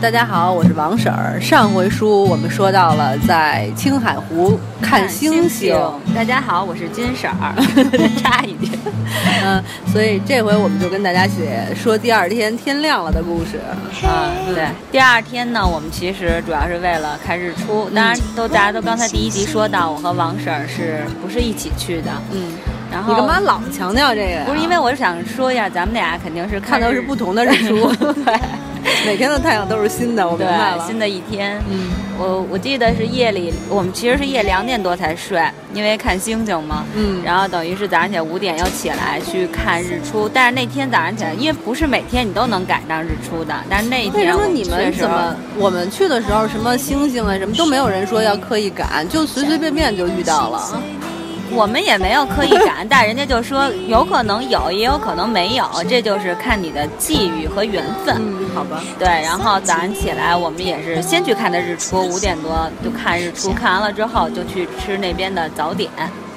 [0.00, 1.38] 大家好，我是王婶儿。
[1.38, 5.76] 上回书我们说到了在青海湖看星星。
[6.14, 7.54] 大家好，我是金婶儿。
[8.16, 8.72] 差一点。
[9.44, 13.60] 嗯，所以这回我们就跟大家写说第二天天亮了的故事。
[14.02, 14.68] 嗯，对。
[14.90, 17.90] 第二天呢，我们其实主要是为了看日出。
[17.90, 22.10] 当然，都大家都刚才第一集说到，我和王婶儿是不是一起去的？
[22.32, 22.52] 嗯。
[22.90, 24.44] 然后你干嘛老强调这个？
[24.46, 27.92] 不是因为我是想说一下，咱们俩肯定是看的是不同的日出。
[28.24, 28.40] 对。
[29.06, 30.84] 每天的太阳都是新的，我明白了。
[30.86, 40.28] 新的一天，嗯，我我记得是夜里，我们其实是夜两点多才睡，因为看星星嘛，嗯，然后等于是早上起来五点要起来去看日出。
[40.32, 50.82] 但是那天早上起来，因为不是每天你都能赶上日出的，但是那一天，为什么你们怎么我们去的时候什么星星啊什么都没有人说要刻意赶，就随随便便就遇到了。
[51.52, 58.16] 我们也没有刻意赶，但人家就说有可能有，也有可能没有，这就是看你的际遇和缘分。
[58.18, 58.82] 嗯，好吧。
[58.98, 65.90] 对，然后早上起来，我们也是先去看的日出，五点多就看日出，看完了之后就去吃那边的早点。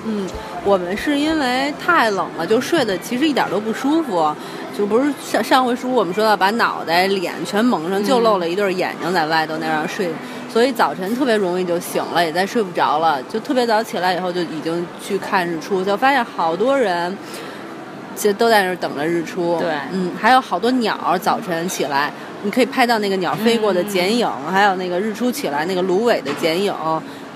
[0.05, 0.28] 嗯，
[0.66, 4.36] 我们是因为太冷了，就睡得其实一点都不舒服，
[4.77, 10.11] 就不是上上回书我们说到把脑袋、脸全蒙上，就露了一对眼睛在外头那样睡。
[10.53, 17.17] 所以早晨特别容易就醒了，也再睡不着了，就特别早起来以后就已经去看日出，就发现好多人
[18.15, 19.57] 其实都在那儿等着日出。
[19.59, 26.71] 对，嗯，还有好多鸟早晨起来，你可以拍到那个鸟飞过的剪影，还有那个日出起来那个芦苇的剪影，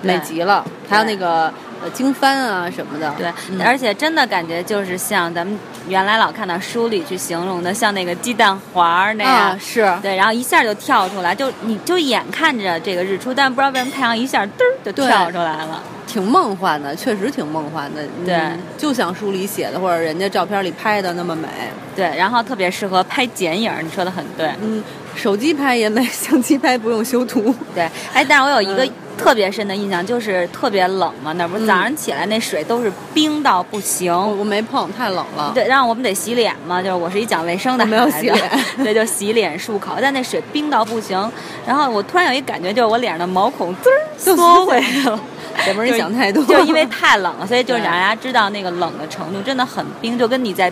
[0.04, 0.64] 美极了。
[0.88, 1.52] 还有那个。
[1.84, 3.32] 呃，经幡啊什么的，对，
[3.64, 9.88] 而且真的感觉就是像咱们原来老看到书里去形容的，像那个鸡蛋黄那样，是。
[10.02, 18.40] 对，然后一下就跳出来，就你就眼看着这个日出，但不知道为什么太阳一下嘚儿就跳出来了，挺梦幻的，确实挺梦幻的，对，
[18.78, 21.48] 就像书里写的或者人家照片里拍的那么美，
[21.96, 24.84] 对，然后特别适合拍剪影，你说的很对，嗯，
[25.16, 28.88] 手机拍也美，相机拍不用修图，对，哎，但是我有一个。
[29.18, 34.14] 特别深的印象就是特别冷嘛，那不是早上起来那水都是冰到不行。
[34.38, 35.52] 我没碰，太冷了。
[35.54, 39.94] 对，然后我们得洗脸嘛，就是我是一讲卫生的，没有洗脸，对，就洗脸漱口。
[40.02, 41.32] 但那水冰到不行，
[41.66, 45.20] 然后我突然有一感觉，就是我脸上的毛孔滋儿缩回来了。
[45.66, 50.72] 也不是你想太多，就因为太冷了，所以就 让大家知道那个冷的程度真的很冰，就跟你在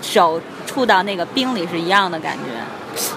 [0.00, 2.42] 手触到那个冰里是一样的感觉。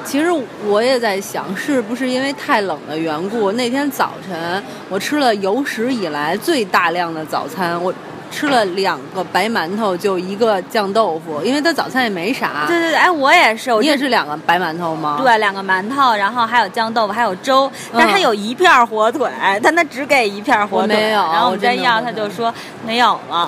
[0.05, 0.27] 其实
[0.67, 3.51] 我也在想，是不是因为太冷的缘故？
[3.53, 7.91] 那天早晨我吃了有史以来最大量的早餐，我
[8.31, 12.65] 吃了两个白馒头，就一个酱豆腐，因为他早餐也没啥。
[12.67, 15.19] 对对对，哎，我也是，你也是两个白馒头吗？
[15.21, 19.29] 对，两个馒头，然后还有酱豆腐，还有粥，但他有一片火腿，
[19.61, 21.19] 但他只给一片火腿，没有。
[21.19, 22.51] 然后我们再要，他就说
[22.85, 23.47] 没有了。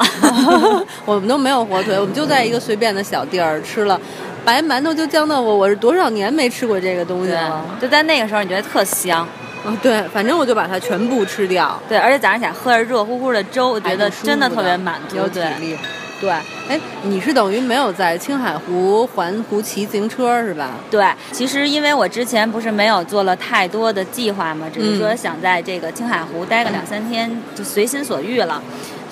[1.05, 3.99] 我们都没有火腿，我们就在一个随便的小地儿吃了。
[4.45, 7.63] 白馒头就酱豆腐，我是多少年没吃过这个东西了？
[7.81, 9.25] 就在那个时候，你觉得特香。
[9.65, 11.79] 啊，对，反正我就把它全部吃掉。
[11.87, 15.77] 对，而且早上起来喝着热乎乎的粥，我觉得真的特别满足，有体力。
[16.19, 16.29] 对，
[16.69, 20.71] 哎，你是等于没有在青海湖环湖骑自行车是吧？
[20.89, 28.61] 对，其实因为我之前不是没有做了太多的计划嘛，只是说想在这个青海湖待个两三天，就随心所欲了。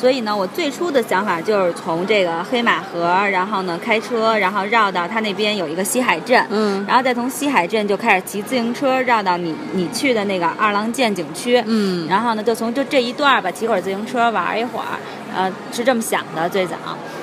[0.01, 14.97] 所以呢，我最初的想法就是从这个黑马河，然后呢开车，然后绕到它那边有一个西海镇，嗯，然后再从西海镇就开始骑自行车绕到你你去的那个二郎剑景区，嗯，然后呢就从就这一段吧骑会儿自行车玩一会儿，
[15.35, 16.75] 呃是这么想的最早，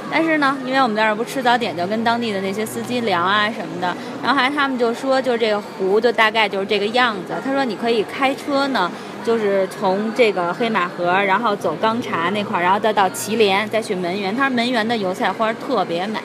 [0.09, 8.89] 但是呢，因为我们在这儿不吃早点，就跟当地的那些司机聊啊什么的，然后还他们就说，就这个湖就大概就是这个样子，他说你可以开车呢。
[9.29, 14.35] 就是从这个黑马河，然后走钢茶那块儿，然后再到祁连，再去门源。
[14.35, 16.19] 他说门源的油菜花特别美，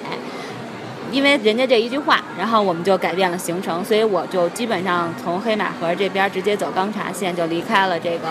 [1.11, 8.29] 因为人家这一句话，然后我们就改变了行程，所以我就基本上从黑马河这边直接走钢茶线，就离开了这个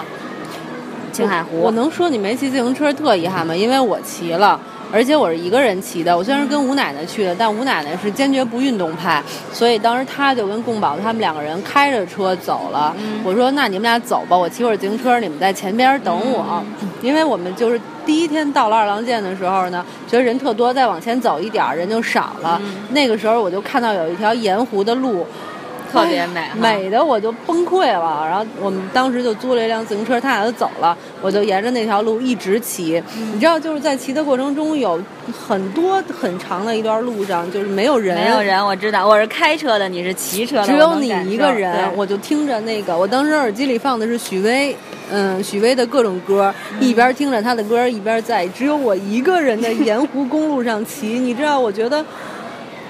[1.12, 1.60] 青海湖。
[1.60, 3.54] 我能说你没骑自行车特遗憾吗？
[3.54, 4.58] 因为我骑了。
[4.92, 9.22] 而且我是一个人骑的，我虽然是跟吴奶奶去的，但吴奶奶是坚决不运动派，
[9.52, 12.94] 所以当时她就跟贡宝他们两个人开着车走了。
[13.24, 16.62] 我说那你们俩走吧，我骑会儿自行车，你们在前边等我。
[17.00, 22.60] 因为我们就是第一天到了二郎剑的时候呢，觉得人特多，再往前走一点人就少了。
[22.90, 25.26] 那个时候我就看到有一条盐湖的路。
[25.92, 28.26] 特别美，美的我就崩溃了。
[28.26, 33.02] 然后我们当时就租了一辆自行车，他俩就走了，我就沿着那条路一直骑。
[33.32, 35.00] 你知道，就是在骑的过程中，有
[35.46, 38.64] 很多很长的一段路上就是没有人，没有人。
[38.64, 41.90] 我知道，我是开车的，你是骑车的，只有你一个人。
[41.94, 44.74] 我就听着那个，我当时耳机里放的是许巍，
[45.10, 51.18] 嗯，许巍的各种歌，一边听着他的歌，一边在只有我一个人的盐湖公路上骑。
[51.18, 52.04] 你知道，我觉得。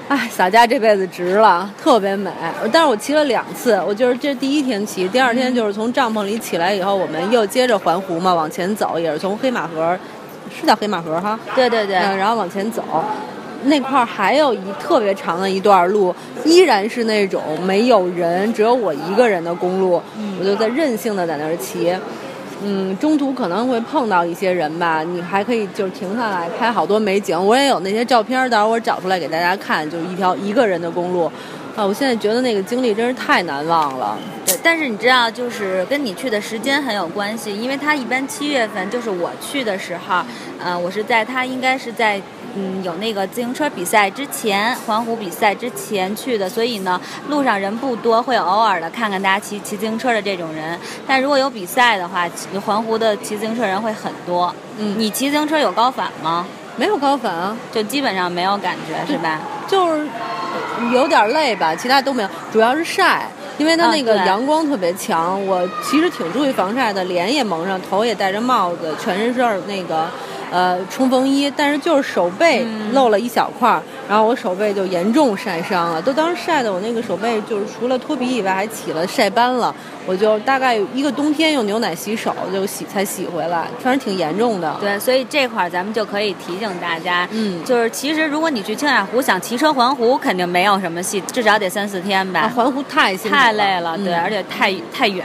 [0.08, 2.30] 哎，洒家这辈子值了，特别美。
[2.70, 9.98] 但是我骑了两次，我就是这第一天骑，第二天就是从帐篷里起来以后，我们又接着环湖嘛，往前走，也是从黑马河，
[10.54, 11.38] 是叫黑马河哈？
[11.54, 12.82] 对对对，嗯，然后往前走，
[13.64, 16.14] 那块儿还有一特别长的一段路，
[16.44, 20.02] 依然是那种没有人，只有我一个人的公路，
[20.38, 21.96] 我就在任性的在那儿骑。
[22.64, 27.38] 嗯，中途可能会碰到一些人吧，你还可以就是停下来拍好多美景。
[27.46, 31.30] 我也有那些照片，到时候我找出来给大家看，就是一条一个人的公路。
[31.74, 34.16] 啊，我现在觉得那个经历真是太难忘了。
[34.44, 40.22] 对，但是你知道，就是跟你去的时间很有关系，因为它一般七月份，就是我去的时候，
[40.62, 42.20] 呃，我是在它应该是在。
[42.54, 50.78] 嗯，有那个自行车比赛之前，环湖比赛之前去的，所以呢，路上人不多，会偶尔的看看大家骑骑自行车的这种人。
[51.06, 52.28] 但如果有比赛的话，
[52.66, 54.54] 环湖的骑自行车人会很多。
[54.78, 56.46] 嗯，你骑自行车有高反吗？
[56.76, 59.40] 没有高反啊，就基本上没有感觉，是吧？
[59.66, 60.06] 就是
[60.92, 65.44] 有点累吧，其他都没有，主要是晒，因为它那个阳光特别强。
[65.46, 70.06] 我其实挺注意防晒的，脸也蒙上，头也戴着帽子，全身是那个。
[70.52, 73.82] 呃，冲锋衣，但是就是手背露了一小块儿，
[74.12, 79.74] 然后我手背就严重晒伤了，都当时晒的我那个手背就是除了脱皮以外还起了晒斑了，
[80.04, 84.76] 我就大概一个冬天用牛奶洗手就洗才洗回来，反正挺严重的。
[84.78, 92.52] 对，所以这块儿咱们就可以提醒大家，嗯，就是其实如果你去青海湖想骑车环湖，肯定没有什么戏，至少得三四天吧。
[92.54, 95.24] 环湖太太累了，对，而且太太远。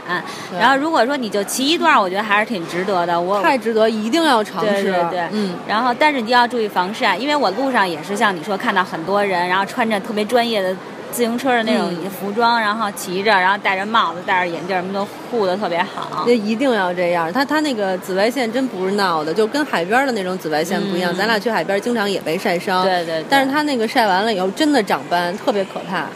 [0.58, 3.20] 然后如果说你就骑一段，我觉得还是挺值得的。
[3.20, 4.84] 我太值得，一定要尝试。
[4.84, 5.28] 对对。
[5.32, 10.74] 嗯，然后但是你要注意防晒，因为我路上也是像你说看到很多人，然后穿着特别专业的
[11.10, 16.24] 自行车的那种服装，然后骑着，然后戴着帽子、戴着眼镜，什么都护的特别好。
[16.26, 21.14] 那一定要这样，他他那个紫外线真不是闹的，就跟海边的那种紫外线不一样。
[21.16, 23.24] 咱俩去海边经常也被晒伤，对对。
[23.28, 26.06] 但是他那个晒完了以后真的长斑，特别可怕。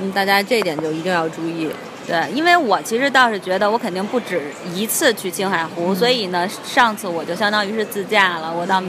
[0.00, 1.70] 嗯，大家这点就一定要注意。
[2.06, 4.42] 对，因为我其实倒是觉得我肯定不止
[4.74, 8.82] 一次去青海湖，所以呢，上次我就相当于是自驾了，我倒。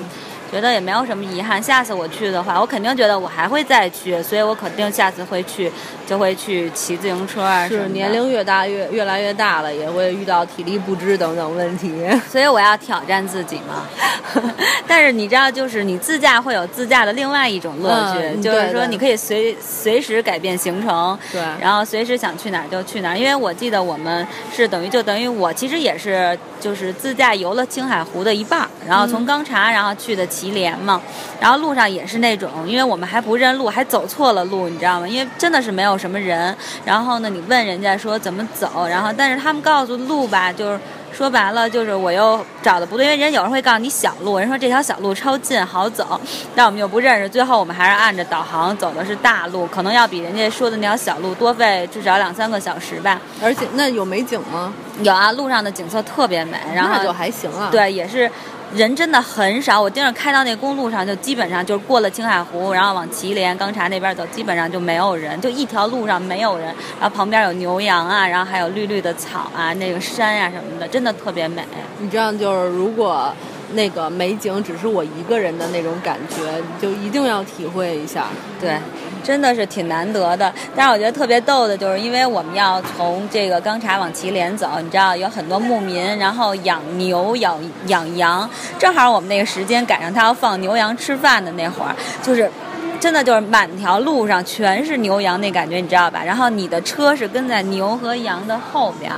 [0.51, 1.61] 觉得也没有什么遗憾。
[1.61, 5.71] 下次我去的话，我肯定觉得我还会再去，所以我肯定下次会去，
[6.05, 7.67] 就会去骑自行车啊。
[7.67, 11.93] 是年龄越大越越来越大了，也会遇到体力不支等等问题，
[12.29, 13.87] 所以我要挑战自己嘛。
[14.87, 23.17] 但是你知道，就是你自驾会有自驾的另外一种乐趣，就是说你可以随随时改变行程，对，然后随时想去哪儿就去哪儿。
[23.17, 30.25] 因为我记得我们是等于就等于我其实也是就是自驾游了青海湖的一半，然后从钢察然后去的。
[30.35, 31.01] 祁连嘛，
[31.39, 35.07] 然后路上也是那种，因为我们还不认路，还走错了路，你知道吗？
[35.07, 36.53] 因为真的是没有什么人。
[36.83, 40.79] 然后呢，你问人家说怎么走，然后但是他们告诉路吧，就是
[41.13, 46.19] 说白了就是我又找的不对，因为人有人会告诉你小路，人说这条小路超近好走，
[46.53, 53.21] 但我们又不认识，最后我们还是按着导航走的是大路，可能要比人家说的那条小路多费至少两三个小时吧。
[53.41, 54.73] 而且那有美景吗？
[55.01, 57.69] 有啊，路上的景色特别美，然后就还行啊。
[57.71, 58.29] 对，也是。
[58.73, 66.67] 人真的很少，我盯着开到那公路上，就基本上就是过了青海湖，然后往祁连、刚察那边走，基本上就没有人，就一条路上没有人，
[66.99, 71.63] 然后旁边有牛羊啊，然后还有绿绿的草啊，那个山啊什么的，真的特别美。
[71.99, 73.33] 你这样就是如果。
[73.73, 78.27] 那个美景只是我一个人的那种感觉，你就一定要体会一下。
[78.61, 78.77] 对，
[79.25, 80.53] 真的是挺难得的。
[80.75, 92.49] 但是我觉得特别逗的就是，因为我们要从这个钢察往祁连走，你知道有很多牧民，然后养牛、养养羊，正好我们那个时间赶上他要放牛羊吃饭的那会儿，就是
[93.01, 96.21] 真的就是满条路上全是牛羊那感觉，你知道吧？
[96.23, 99.11] 然后你的车是跟在牛和羊的后边。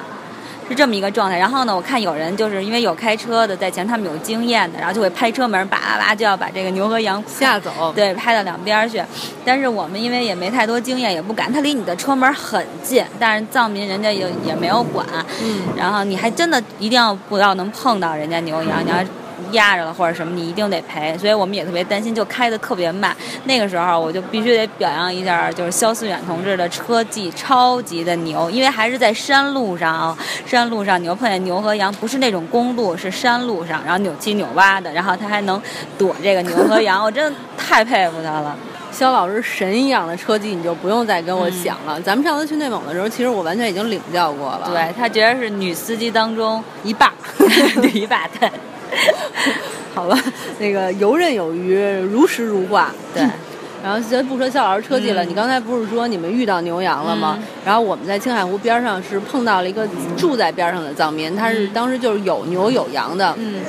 [0.67, 9.01] 是这么一个状态，然后呢，我看有人就是因为有开车的在前，他们有经验的，然后就会拍车门，叭叭叭就要把这个牛和羊吓走，对，拍到两边去。
[9.45, 11.51] 但是我们因为也没太多经验，也不敢。
[11.51, 15.05] 他离你的车门很近，但是藏民人家也也没有管，
[15.41, 18.97] 嗯，然后你还真的一定要不要能碰到人家牛羊，你要。
[19.51, 23.15] 压着了或者什么，你一定得赔，所以我们也特别担心，就开的特别慢。
[23.45, 35.61] 那个时候我就必须得表扬一下，就是肖思远同志的车技超级的牛，因为还是在山路上啊，山路上牛碰见牛和羊，不是那种公路，是山路上，然后扭七扭八的，然后他还能
[35.97, 38.55] 躲这个牛和羊，我真的太佩服他了。
[38.89, 42.01] 肖老师神一样的车技，你就不用再跟我讲了。
[42.01, 44.69] 咱们上次去内蒙的时候，其实我完全已经领教过了。
[44.71, 47.13] 对他觉得是女司机当中一霸，
[47.93, 48.49] 一霸对。
[49.93, 50.17] 好吧，
[50.59, 51.75] 那个游刃有余，
[52.11, 52.91] 如实如画。
[53.13, 53.23] 对，
[53.83, 57.39] 然后先不说肖老师车技了，你刚才不是说你们遇到牛羊了吗？
[57.65, 63.33] 然后我们在青海湖边上是碰到了一个住在边上的藏民，他是当时就是有牛有羊的。
[63.37, 63.61] 嗯，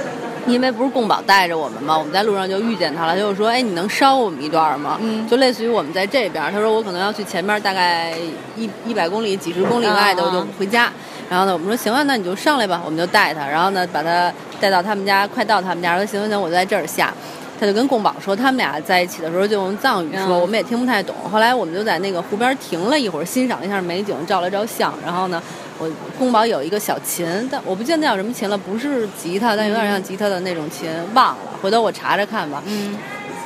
[0.46, 8.14] 因为不是贡宝带着我们嘛，我们在路上就遇见他了，他就说：“哎，你能捎我们一段吗？”嗯就类似于我们在这边，他说我可能要去前面大概
[8.56, 10.90] 一一百公里、几十公里外的，啊我就回家。
[11.30, 17.12] 然后呢，我们说行啊，那你就上来吧，我们就带他，然后呢，把他带到他们家，快到他们家，说行行行，我就在这儿下。
[17.60, 21.12] 他就跟贡宝说，他们俩在一起的时候就用藏语说，嗯我们也听不太懂。
[21.28, 24.94] 后来我们就在那个湖边停了一会儿，欣赏了一下美景，照了照相。
[25.04, 25.42] 然后呢，
[25.76, 32.62] 我贡宝有一个小琴，但我不记得那叫什么琴了，不是吉他，但有点像吉他的那种琴，忘了，回头我查查看吧。
[32.64, 32.96] 嗯，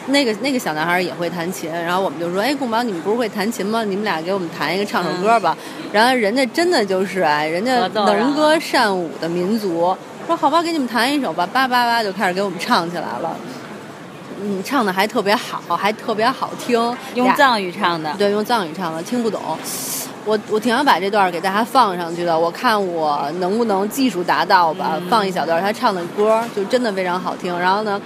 [0.07, 3.85] 那个那个小男孩也会弹琴，然后我们就说，哎，贡宝，你们不是会弹琴吗？
[3.85, 5.57] 你们俩给我们弹一个，唱首歌吧。
[5.93, 13.37] 然后人家真的就是哎，人家能歌善舞的民族，说好吧，给你们弹一首吧，叭叭叭就开始给我们唱起来了。
[14.45, 18.13] 嗯，唱的还特别好，还特别好听，用藏语唱的。
[18.19, 19.41] 对，用藏语唱的，听不懂。
[20.25, 27.57] 我我挺想把这段给大家放上去的，我看我能不能技术达到吧，嗯放一小段他唱的歌，就真的非常好听。
[27.59, 28.01] 然后呢，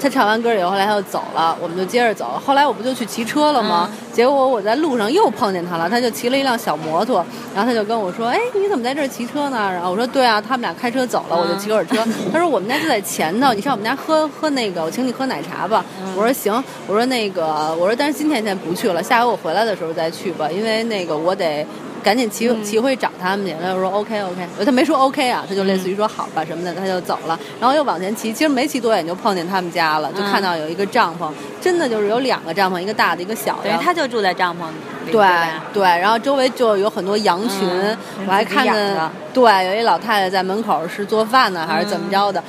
[0.00, 2.40] 他唱完歌以后，后来他就走了，我们就接着走。
[2.44, 3.88] 后来我不就去骑车了吗？
[4.12, 7.24] 结果我在路上又碰见他了，他就骑了一辆小摩托，
[7.54, 12.04] 然后他就跟我说：“哎，你怎么在这儿骑车呢？”然后我说：“对啊，他们俩开车走了，我就骑会儿车。
[12.32, 15.84] 他说：“我们家就在前头，你上我们家喝喝那个，我请你喝奶茶吧。
[16.16, 16.52] 我说：“行。”
[16.86, 21.66] 我说：“那个，我说但是今天先不去了，下回我回来的时候再去吧，因为那个我得。”
[22.02, 33.70] 赶紧骑骑回找他们去，他就说 OK OK，他没说 OK 啊，他就类似于说好吧什么的，他就走了，然后又往前骑，其实没骑多远就碰见他们家了，就看到有一个帐篷，真的就是有两个帐篷，一个大的，一个小的。
[33.82, 34.60] 他就住在帐篷
[35.06, 35.12] 里。
[35.12, 35.26] 对
[35.72, 37.96] 对，然后周围就有很多羊群，嗯。
[38.26, 42.44] 我还看见对有一老太太在门口是做饭呢，还是怎么着嗯的。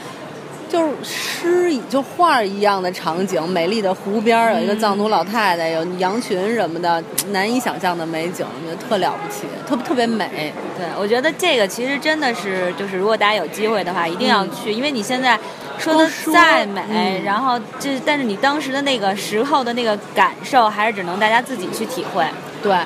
[0.70, 10.54] 就是诗一就画一样的场景，美丽的湖边有一个藏族老太太，有羊群什么的，难以想象的美景，我觉得特了不起，特特别美。
[10.78, 15.38] 对，我觉得这个其实真的是，就是如果大家有机会的话，一定要去，因为你现在
[15.80, 22.24] 说的再美，嗯然后这但是你当时的那个时候的那个感受，还是只能大家自己去体会。
[22.62, 22.78] 对，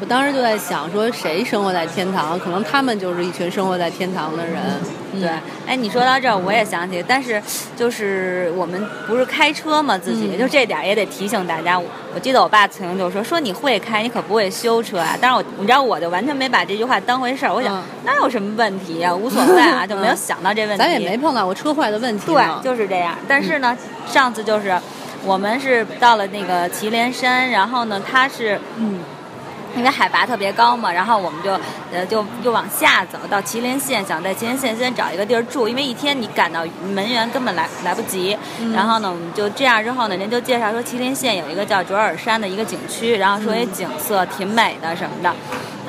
[0.00, 2.38] 我当时就在想，说谁生活在天堂？
[2.40, 4.56] 可能他们就是一群生活在天堂的人。
[5.12, 5.28] 嗯对，
[5.66, 7.42] 哎，你说到这儿，我也想起，但是
[7.76, 11.76] 就是我们不是开车嘛，自己、嗯就这点儿也得提醒大家。
[11.76, 15.18] 我我记得我爸曾经就说，说你会开，你可不会修车啊。
[15.20, 17.52] 但是我你知道，我就完全没把这句话当回事儿。
[17.52, 20.78] 我想、嗯那有什么问题呀、无所谓啊， 就没有嗯想到这问题。
[20.78, 23.18] 咱也没碰到过车坏的问题对，就是这样。
[23.26, 23.76] 但是呢，
[24.06, 24.78] 上次就是
[25.24, 29.00] 我们是到了那个祁连山，然后呢，他是嗯。
[29.76, 31.52] 因为海拔特别高嘛，然后我们就
[31.92, 38.36] 呃就又往下走到祁连县，想在祁连县先找一个地儿住，因为一天你赶到门源根本来来不及。
[38.74, 45.34] 然后呢，我们就这样之后呢，人就介绍说祁连县有一个叫卓尔山的一个景区，然后说也景色挺美的什么的。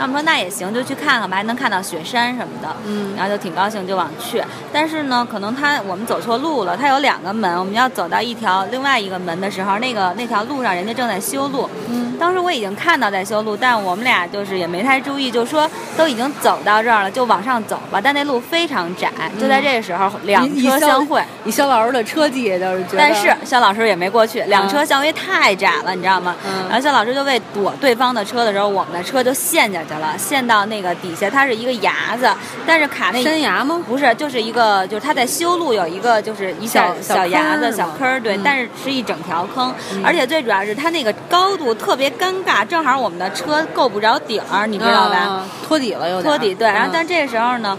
[0.01, 2.75] 那我们说那也行，就去看看吧，还能看到雪山什么的。
[2.87, 4.43] 嗯然后就挺高兴，就往去。
[4.73, 11.69] 但是呢，可能他我们走错路了，他有两个门，我们要走到一条另外一个门的时候，那个那条路上人家正在修路。
[11.87, 18.01] 嗯，当时我已经看到在修路，但我们俩就是也没太注意，就说都已经走到这儿了，就往上走吧。
[18.01, 21.23] 但那路非常窄，就在这个时候两车相会。
[21.45, 26.35] 以肖老师的车技也，就是觉得，但是肖老师也没过去，两车相会太窄了，你知道吗？
[26.43, 32.29] 嗯然后肖老师就为躲对方的车的时候，我们的车就陷下去了，陷到那个底下，它是一个崖子，
[32.65, 33.81] 但是卡那山崖吗？
[33.87, 45.27] 不是，就是一个，就是他在修路有一个，就是一下小小崖子、小坑儿，对，嗯但是是一整条坑，而且最主要是它那个高度特别尴尬，正好我们的车够不着顶儿，你知道吧？
[45.29, 45.49] 嗯？
[45.67, 47.77] 托底了，有点托底对，然后嗯但这时候呢。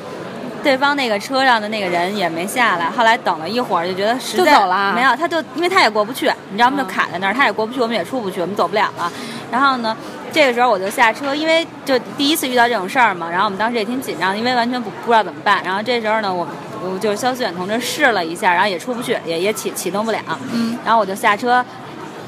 [0.63, 6.77] 对方那个车上的那个人也没下来，后来等了一会儿，就觉得实在就走了没有，他就因为他也过不去，你知道吗？
[6.79, 9.11] 就嗯卡在那儿，他也过不去，我们也出不去，我们走不了了。
[9.51, 9.97] 然后呢，
[10.33, 15.63] 这个时候我就下车，因为就第一次遇到这种事儿嘛，然后我们当时也挺紧张，因为完全不不知道怎么办。
[15.65, 20.19] 然后这时候呢，我们我就是肖思远同志试了一下，然后也出不去，也也启启动不了。
[20.53, 21.65] 嗯，然后我就下车。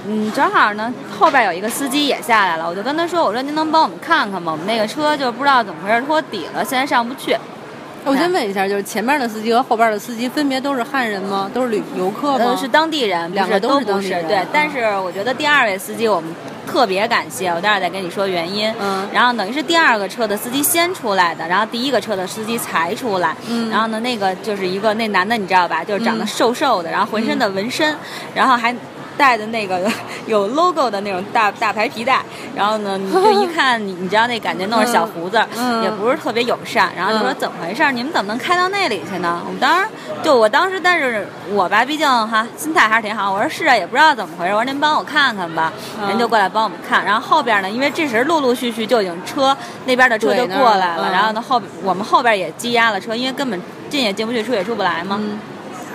[0.06, 4.52] 嗯，正好呢，后边有一个司机也下来了，我就跟他说：“我说您能帮我们看看吗？
[4.52, 7.34] 我们那个车就不知道怎么回事托底了，现在上不去。”
[8.04, 11.50] 我先问一下，就是前面的司机和后边的司机分别都是汉人吗？
[11.54, 12.44] 都是旅游客吗？
[12.48, 16.30] 呃，是当地人，两个都是都不是当地人对嗯，但是我觉得第二位司机我们
[16.66, 18.72] 特别感谢，我待会儿再跟你说原因。
[18.80, 23.36] 嗯然后等于是第二个车的司机先出来的，然后第一个车的司机才出来。
[23.48, 25.84] 嗯然后呢，那个就是一个那男的，你知道吧？
[25.84, 27.96] 就是长得瘦瘦的，然后浑身的纹身，
[28.34, 28.74] 然后还。
[29.16, 29.80] 带的那个
[30.26, 32.22] 有 logo 的那种大大牌皮带，
[32.54, 37.92] 然后呢，你就 一看，你你知道那感觉弄着小胡子，嗯也不是特别友善，然后就说嗯怎么回事儿？
[37.92, 39.40] 你们怎么能开到那里去呢？
[39.46, 39.88] 我们当时
[40.22, 43.32] 就我当时，但是我吧，毕竟哈心态还是挺好。
[43.32, 44.52] 我说是啊，也不知道怎么回事。
[44.52, 47.04] 我说您帮我看看吧，嗯人就过来帮我们看。
[47.04, 49.56] 然后后边呢，因为这时陆陆续续就已经车
[49.86, 55.18] 那边的车就过来了，嗯然后呢后我们后边也积压了车，因为根本进也进不去，出也出不来嘛。
[55.20, 55.38] 嗯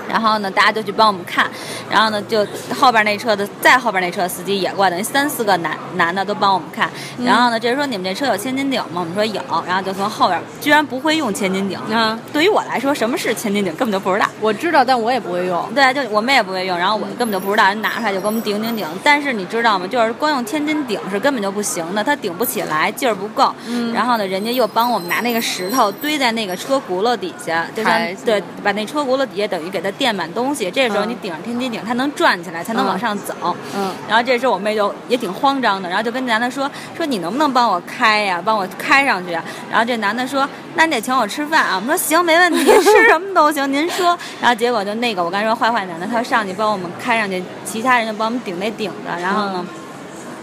[0.10, 1.50] 然后呢，大家就去帮我们看，
[1.90, 6.90] 然后呢，就后边那车的再后边那车司机也过来，等于三四个男男的都帮我们看。
[7.24, 9.02] 然后呢，这人说你们这车有千斤顶吗？
[9.02, 12.18] 我们说有，然后就从后边，居然不会用千斤顶啊！
[12.34, 14.26] 对于我来说，什么是千斤顶根本就不知道。
[14.40, 15.64] 我知道，但我也不会用。
[15.76, 18.88] 对，就我们也不会用，然后我根本就不知道，人拿出来就给我们顶顶顶。
[19.04, 19.86] 但是你知道吗？
[19.88, 23.54] 就是光用千斤顶是根本就不行的，它顶不起来，劲儿不够。
[23.68, 23.94] 嗯。
[23.94, 27.94] 然后呢，人家又帮我们拿那个石头堆在那个车轱辘底下，就像
[28.26, 30.72] 对，把那车轱辘底下等于给它垫满东西。
[30.72, 33.56] 这时候你顶上天津顶，它能转起来，才能往上走。
[33.76, 39.34] 嗯，然后这时候我妹就也挺慌张的，然后就跟男的说：“说你能不能帮我开呀，帮我开上去？”
[39.70, 44.18] 然后这男的说：“那你得请我吃饭啊。”我们说：“行，没问题，吃什么都行，您说。
[44.42, 48.96] ”然后结果就那个我刚才说坏坏男的，他上去帮我们开上去，其他人就帮我们顶那顶子。
[49.22, 49.66] 然后呢，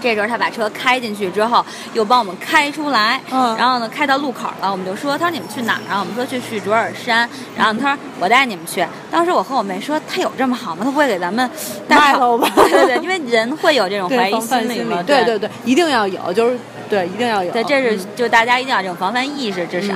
[0.00, 3.20] 这时候他把车开进去之后，又帮我们开出来。
[3.30, 7.28] 嗯，然后呢，开到路口了，我们就说：“他说你们去哪儿啊？”我们说去去卓尔山。
[7.56, 10.84] 然后他说：“我带你们去。”当时我和我妹说：“他有这么好吗？
[10.84, 11.48] 他不会给咱们
[11.88, 12.48] 带 了吧？
[12.54, 15.02] ”对对，因为人会有这种怀疑心理嘛。
[15.02, 17.52] 对对对，一定要有，就是对，一定要有。
[17.52, 19.94] 对，这是就大家一定要这种防范意识，至少。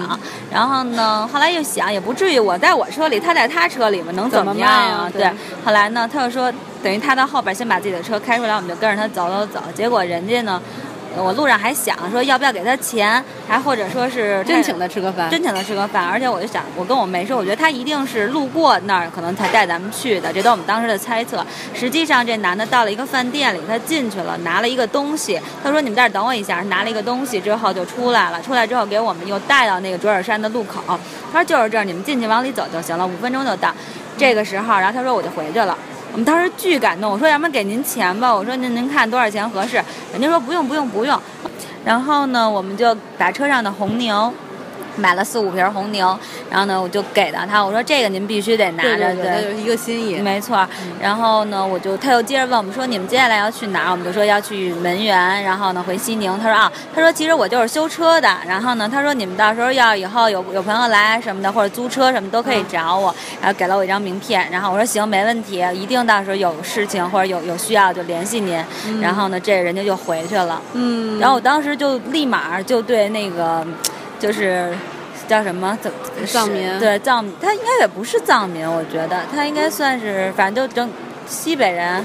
[0.53, 5.11] 然后呢，后来又想，也不至于我在我车里，他在他车里嘛，能怎么样啊？
[5.13, 5.31] 对。
[5.65, 9.63] 后来呢，他又说，等于他到后边先把自己的车开出来，我们就跟着他走走走。
[9.75, 10.61] 结果人家呢。
[11.17, 16.07] 我路上还想说要不要给他钱，还或者说是真请他吃个饭，真请他吃个饭。
[16.07, 20.33] 而且我就想，我跟我妹说，我觉得他一定是路过那儿，可能才带咱们去的。
[20.33, 21.45] 这都我们当时的猜测。
[21.75, 25.41] 实际上，这男的到了一个饭店里，他进去了，拿了一个东西。
[25.63, 28.41] 他说：“你们在这等我一下。”拿了一个东西之后就出来了。
[28.43, 30.83] 出来之后给我们又带到那个卓尔山的路口。
[31.33, 33.75] 他说：“就是这儿，你们进去往里走就行了，五分钟就到。”
[34.17, 35.77] 这个时候，然后他说我就回去了。
[36.13, 37.11] 我们当时巨感动。
[37.11, 41.19] 我说：“要不然给您钱吧？”我说：“您您看多少钱合适？”人家说：“不用不用不用。”
[41.85, 44.33] 然后呢，我们就打车上的红牛
[44.97, 46.19] 买了四五瓶红牛，
[46.51, 50.67] 然后呢，我就给到他，我说这个您必须得拿着，对，那就是一个心意，没错。
[51.01, 53.91] 然后呢，我就他又接着问我们说你们接下来要去哪儿？
[53.91, 56.31] 我们就说要去门源，然后呢回西宁。
[56.39, 68.63] 他说啊，他说其实我就是修车的，然后呢，他说你们到时候要以后有有朋友来什么的，或者租车什么都可以找我，然后给了我一张名片，然后我说行，没问题，一定到时候有事情或者有有需要就联系您。
[69.01, 73.67] 然后呢，这人家就回去了，嗯，然后我当时就立马就对那个
[74.21, 74.73] 就是。
[75.29, 75.79] 叫什么？
[75.81, 75.93] 藏
[76.27, 76.77] 藏民？
[76.81, 80.91] 对藏，他应该也不是藏民，我觉得他应该算是，反正就整
[81.25, 82.05] 西北人。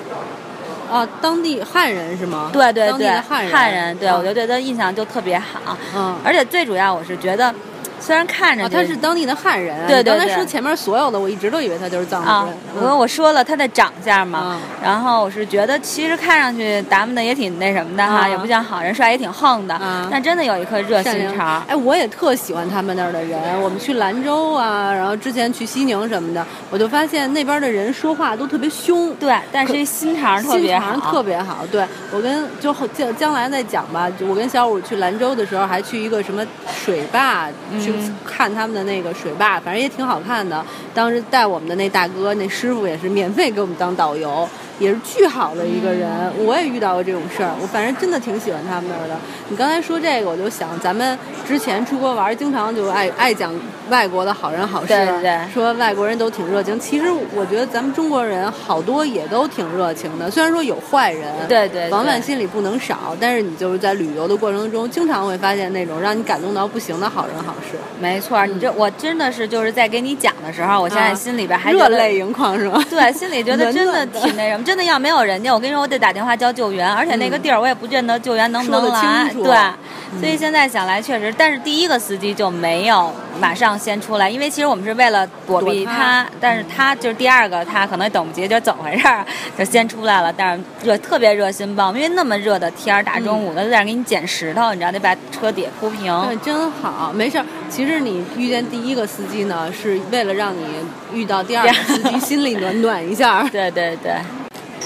[0.92, 2.52] 啊，当地汉人是吗？
[2.54, 3.98] 对对对，汉人。
[3.98, 5.76] 对，我就对他印象就特别好。
[5.96, 6.16] 嗯。
[6.24, 7.52] 而且最主要，我是觉得。
[8.00, 10.18] 虽然看着他是当地的汉人，对对对。
[10.18, 12.58] 刚才说前面所有的，我一直都以为他就是藏族人。
[12.82, 19.80] 我我说了他的长相嘛，然后我是觉得其实看上去打扮的也挺那什么的哈，也不像好人帅，也挺横的。
[20.12, 21.64] 但真的有一颗热心肠。
[21.68, 23.40] 哎，我也特喜欢他们那儿的人。
[23.62, 29.14] 我们去兰州啊，然后之前去西宁什么的，我就发现那边的人说话都特别凶。
[29.16, 30.92] 对，但是心肠特别好。
[30.92, 31.66] 心肠特别好。
[31.72, 34.10] 对我跟就将将来再讲吧。
[34.10, 36.46] 就我跟小五去兰州的时候，还去一个什么
[36.84, 37.48] 水坝
[37.92, 38.76] 去看他们。
[38.76, 40.62] 的那个水坝，反正也挺好看的。
[40.94, 44.46] 当时带我们的那大哥，那师傅也是免费给我们当导游。
[44.80, 46.10] 也是巨好的一个人，
[46.46, 47.52] 我也遇到过这种事儿。
[47.62, 49.16] 我反正真的挺喜欢他们那儿的。
[49.50, 53.54] 你刚才说这个，我就想咱们之前出国玩，经常就爱爱讲
[53.90, 54.94] 外国的好人好事，
[55.54, 56.80] 说外国人都挺热情。
[56.80, 63.16] 其实我觉得咱们中国人好多也都挺热情的，虽然说有坏人，对对，防范心理不能少。
[63.20, 67.78] 但是你就是在旅游的过程中，经常会发现那种让你感动到不行的好人好事。
[68.00, 72.84] 没错，你这我真的是就是在给你讲的时候，我现在心里边还热泪盈眶是吗？
[72.90, 74.65] 对，心里觉得真的 挺那什么。
[74.66, 79.30] 真的要没有人家，我跟你说，我得打电话叫救援，而且那个地儿我也不见得救援能不能来。
[79.32, 89.24] 对，所以现在想来确实，但是第一个司机就没有马上先出来，因为其实我们是为了躲避他，但是他就是第二个，他可能等不及，就怎么回事儿，
[89.56, 90.34] 就先出来了。
[90.36, 96.06] 但是热特别热心帮，因为那么热的天儿，大中午的在那给你捡石头，你知道得把车底铺平。
[96.28, 97.46] 对，真好，没事儿。
[97.70, 100.66] 其实你遇见第一个司机呢，是为了让你
[101.14, 103.44] 遇到第二个 司机心里暖暖一下。
[103.52, 104.14] 对对对。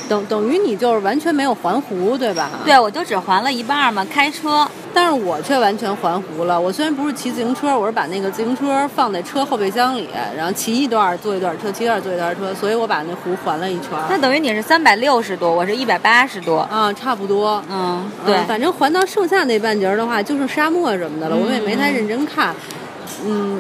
[0.10, 2.50] 等等于你就是完全没有环湖，对吧？
[2.65, 4.67] 对，我就只环了一半嘛，开车。
[4.91, 6.60] 但是我却完全环湖了。
[6.60, 13.91] 我虽然不是骑自行车，我是把那个自行车放在车后备箱里，然后骑一段坐一段车，骑一段坐一段车，所以我把那湖环了一圈。
[14.10, 16.62] 那等于你是三百六十多，我是一百八十多。
[16.62, 17.63] 啊，差不多。
[17.69, 21.36] 嗯，对，反正环到剩下那半截的话，就是沙漠什么的了。
[21.36, 22.50] 我们也没太认真看。
[22.50, 22.88] 嗯，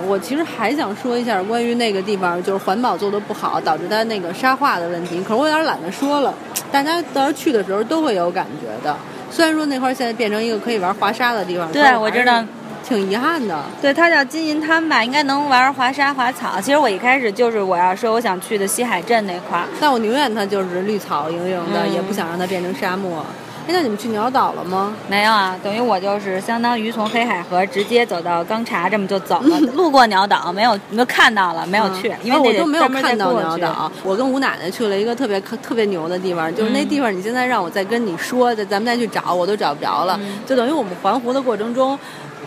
[0.07, 5.21] 我其实还想说一下关于那个地方，就是环保做的不好，导致它那个沙化的问题。
[5.21, 6.33] 可是我有点懒得说了，
[6.71, 8.95] 大家到时候去的时候都会有感觉的。
[9.31, 12.43] 虽然说那块现在变成一个可以玩滑沙的地方，对我知道，
[12.87, 13.63] 挺遗憾的。
[13.81, 16.59] 对，它叫金银滩吧，应该能玩滑沙滑草。
[16.59, 23.23] 其实我一开始就是我要说我想去的西海镇那块儿，但我宁愿它就是绿草盈盈的，嗯也不想让它变成沙漠。
[23.69, 24.95] 哎，那你们去鸟岛了吗？
[25.07, 33.39] 没有啊，等于我就是相当于从黑海河直接走到钢察，这么就走了， 路过鸟岛，没有没有看到了，没有去，因为我都没有看到过。
[33.39, 33.91] 鸟岛。
[34.03, 40.17] 我跟吴奶奶去了一个特别特别牛的地方，就是那嗯地方，你现在让我再跟你说，咱咱们再去找，我都找不着了。
[40.19, 41.97] 嗯就等于我们环湖的过程中。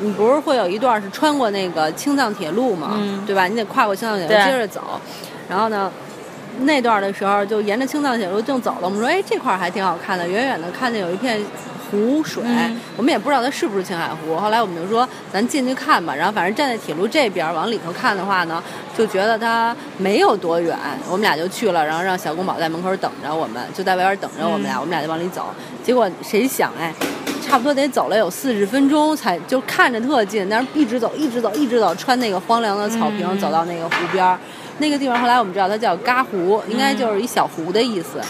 [0.00, 2.92] 你不是会有一段是穿过那个青藏铁路嘛？
[2.94, 3.46] 嗯对吧？
[3.46, 4.80] 你得跨过青藏铁路接着走，
[5.48, 5.88] 然后呢，
[6.60, 8.80] 那段的时候就沿着青藏铁路正走了。
[8.82, 11.40] 我们说，哎，这块儿还挺好看的，远远的看见有一片
[11.90, 14.36] 湖水，嗯我们也不知道它是不是青海湖。
[14.36, 16.14] 后来我们就说，咱进去看吧。
[16.14, 18.62] 然后反正站在铁路这边往里头看的话呢，
[18.96, 20.78] 就觉得它没有多远。
[21.08, 25.46] 我们俩就去了，然后让小公宝在门口等着我们，就在外边等着我们俩，嗯我们俩就往里走。
[25.82, 26.92] 结果谁想哎。
[27.44, 34.38] 差不多得走了有四十分钟才就看着特近，但是一直走，一直走，一直走，穿那个荒凉的草坪，嗯走到那个湖边儿。
[34.82, 38.20] 那个地方后来我们知道它叫嘎湖，应该就是一小湖的意思。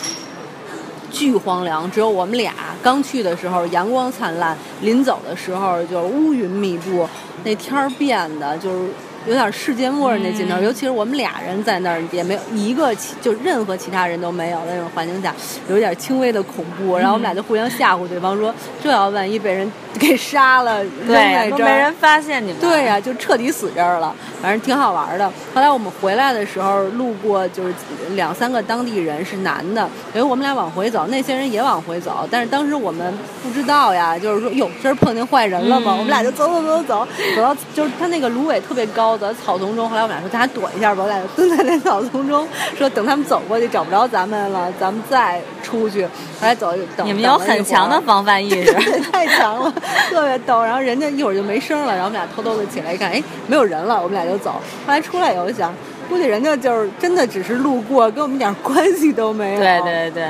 [1.10, 7.08] 巨荒凉，只有我们俩刚去的时候阳光灿烂，临走的时候就乌云密布，
[7.42, 8.90] 那天儿变得就是
[9.26, 10.56] 有点世界末日那劲头。
[10.56, 15.34] 嗯尤其是我们俩人在那儿，也没有一个其就任何其他人都没有的那种环境下，
[15.68, 16.96] 有点轻微的恐怖。
[16.96, 22.60] 然后我们俩就互相吓唬对方说，这要万一被人给杀了，扔在对，都没人发现你们。
[22.60, 25.26] 对呀、就彻底死这儿了，反正挺好玩的。
[25.54, 27.74] 后来我们回来的时候，路过就是
[28.10, 29.82] 两三个当地人是男的，
[30.14, 35.92] 因为我们俩往回走，那些人也往回走，但是当时我们不知道呀，就是说哟，这是碰见坏人了吗？
[35.96, 39.88] 嗯我们俩就走走走走走到就是他那个芦苇特别高，走到草丛中。
[39.88, 42.46] 后来我们俩说咱俩躲一下吧，我俩就蹲在那草丛中，
[42.76, 46.04] 说等他们走过去找不着咱们了，咱们再出去。
[46.04, 46.10] 后
[46.42, 48.72] 来走等你们有很强的防范意识。
[49.12, 49.72] 太强了，
[50.10, 50.62] 特别逗。
[50.62, 54.52] 然后人家一会儿就没声了，然后我们俩偷偷的起来一看，哎，没有人了，我们俩就走。
[54.86, 55.74] 后来出来以后想，
[56.08, 59.60] 估计人家就是真的只是路过，跟我们一点关系都没有。
[59.60, 60.24] 对对对。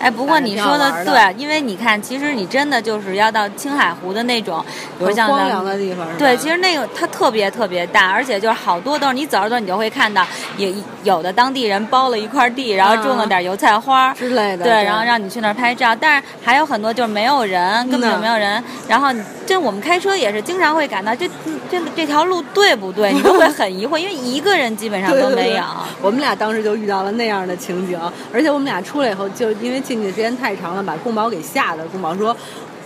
[0.00, 4.64] 哎，不过你说的对，因为你看，其实你真的就是要到青海湖的那种，
[4.98, 6.06] 比如像荒凉的地方。
[6.16, 14.14] 对，其实那个它特别特别大，而且就是好多都是你走着走，你就会看到有有的当地人包了一块地，然后种了点油菜花。
[14.14, 14.64] 之类的。
[14.64, 18.62] 对，然后让你去那儿拍照，但是还有很多就是没有人，根本就嗯没有人。
[18.86, 19.08] 然后
[19.46, 21.28] 就我们开车也是经常会感到这
[21.70, 25.62] 这这条路对不对，你都会很疑惑，因为一个人基本上 对对对都没有。
[26.00, 27.98] 我们俩当时就遇到了那样的情景，
[28.32, 31.84] 而且我们俩出来以后，就因为进去的时间太长了，把宫保给吓的。
[31.88, 32.36] 宫保说：“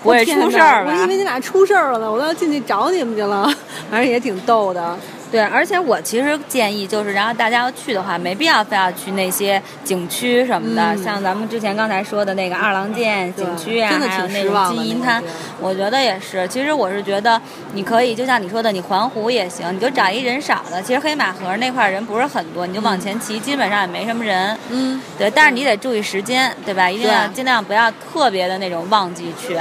[0.03, 3.45] 我也出事儿吧我以为你俩出事儿了呢，我都要进去找你们去了。
[3.91, 4.99] ”反正也挺逗的。
[5.33, 15.25] 对，而且我其实建议就是，然后大家要去的话，没必要非要去那些景区什么的，嗯像咱们之前刚才说的那个二郎剑景区啊，还有那金银滩
[15.59, 16.47] 我觉得也是。
[16.49, 17.41] 其实我是觉得，
[17.73, 20.83] 你可以就像你说的，你环湖也行，你就找一人少的。
[20.83, 24.55] 其实黑马河那块人不是很多，你就往前骑，基本上也没什么人。
[24.69, 26.91] 嗯，对，但是你得注意时间，对吧？
[26.91, 29.57] 一定要尽量不要特别的那种旺季去。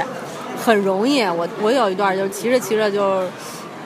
[0.64, 1.22] 很容易。
[1.22, 3.28] 我我有一段就是骑着骑着就是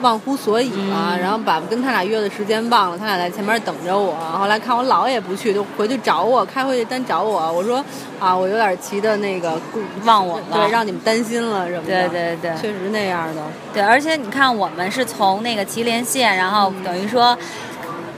[0.01, 4.15] 忘乎所以了，嗯然后把跟他俩约的时间忘了，他俩在前面等着我。
[4.37, 7.51] 后来看我老也不去，就回去找我，开回去单找我。
[7.51, 7.83] 我说
[8.19, 9.59] 啊，我有点急的那个
[10.05, 12.07] 忘我了对，让你们担心了什么的。
[12.07, 13.41] 对对对确实那样的。
[13.73, 17.37] 对，而且你看，我们是从那个祁连县，然后等于说。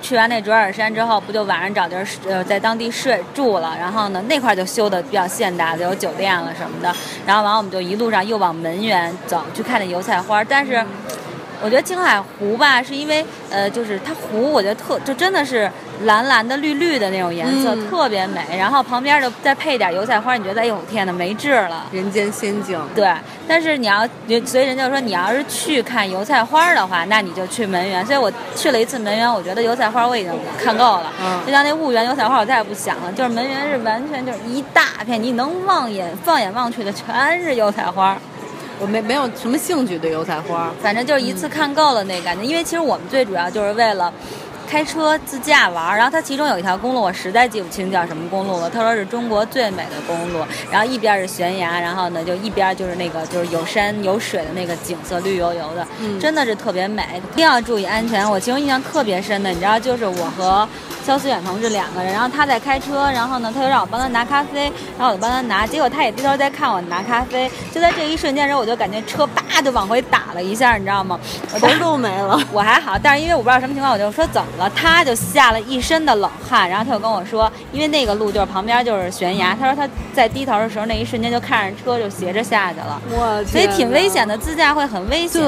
[0.01, 10.81] 去完那卓尔山之后，不就晚上找地儿呃在当地睡住了，然后呢那块儿就修的比较现代的，有酒店了什么的，然后完了我们就一路上又往门源走去看那油菜花，但是。
[11.63, 15.69] 我觉得青海湖吧，是因为呃，就是它湖，我觉得特就真的是
[16.03, 18.57] 蓝蓝的、绿绿的那种颜色，嗯特别美。
[18.57, 21.85] 然后旁边的再配点油菜花，你觉得哎呦天呐，没治了。
[21.91, 22.79] 人间仙境。
[22.95, 23.13] 对，
[23.47, 24.07] 但是你要，
[24.45, 28.05] 所以人家就说你要是去看油菜花的话，那你就去门源。
[28.05, 30.31] 所以我去了一次门源，我觉得油菜花我已经
[30.63, 31.11] 看够了。
[31.21, 33.11] 嗯就像那婺源油菜花，我再也不想了。
[33.11, 38.17] 就是门源是完全就是一大片，你能望眼放眼望去的全是油菜花。
[38.79, 40.71] 我没没有什么兴趣对油菜花。
[40.81, 44.13] 反正就是一次看够了那感觉，因为其实我们最主要就是为了。
[44.69, 48.69] 开车自驾玩，然后它其中有一条公路，我实在记不清叫什么公路了。
[48.69, 57.03] 他说是中国最美的公路，然后一边是悬崖，然后呢就一边就是那个就是有山有水的那个景色，绿油油的，嗯真的是特别美。
[57.33, 58.29] 一定要注意安全。
[58.29, 60.69] 我其中印象特别深的，你知道，就是我和
[61.03, 71.19] 肖思远同志两个人，然后他在开车，然后呢，他就让我帮他拿咖啡，然后我就帮他拿，结果他也低头在看我拿咖啡，就在这一瞬间时候，我就感觉车叭就往回打了一下，你知道吗？
[71.53, 72.39] 我头都没了。
[72.51, 85.41] 我还好，但是因为我不知道什么情况，我就说怎么了，他就吓了一身的冷汗，然后他就跟我说，因为那个路就是旁边就是悬崖，他说他在低头的时候那一瞬间就看着车就斜着下去了，我，所以挺危险的，自驾会很危险，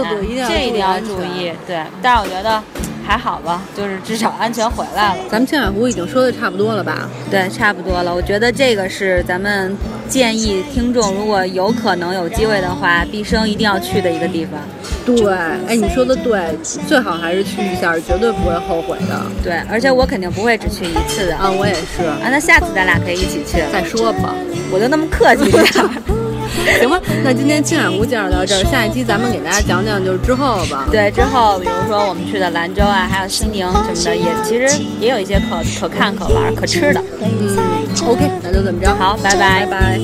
[0.47, 2.61] 这一定要注意，对，但是我觉得。
[3.05, 5.23] 还好吧，就是至少安全回来了。
[5.29, 7.09] 咱们青海湖已经说的差不多了吧？
[7.29, 8.13] 对，差不多了。
[8.13, 9.75] 我觉得这个是咱们
[10.07, 14.59] 建议听众，如果有可能有机会的话，毕生一定要去的一个地方。
[15.05, 15.33] 对，
[15.67, 16.39] 哎，你说的对，
[16.87, 19.21] 最好还是去一下，绝对不会后悔的。
[19.43, 21.35] 对，而且我肯定不会只去一次的。
[21.35, 22.03] 啊，我也是。
[22.03, 23.63] 啊，那下次咱俩可以一起去。
[23.71, 24.33] 再说吧，
[24.71, 25.65] 我就那么客气点。
[26.79, 30.87] 行吧，那今天青海湖介绍到这儿，下一期咱们给大家讲讲就是之后吧。
[30.91, 37.03] 对，之后比如说我们去的兰州啊，还有西宁什么的，也其实也有一些可可看、可玩、可吃的。
[37.21, 37.57] 嗯
[38.05, 39.99] ，OK，那就这么着，好，拜拜，拜拜。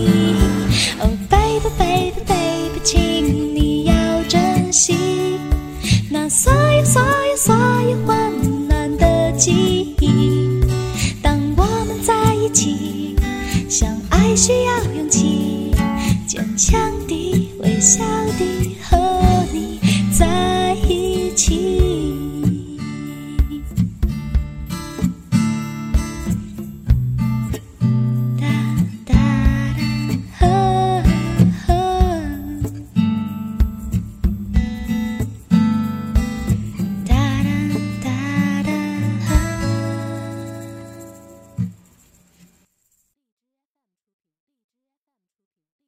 [0.99, 3.93] 哦，baby baby baby，请你要
[4.27, 4.95] 珍惜
[6.09, 10.61] 那所有所有所有温暖的记忆。
[11.21, 13.15] 当我们在一起，
[13.69, 15.36] 相爱需要勇气。
[16.37, 18.03] 坚强的微笑
[18.37, 18.66] 的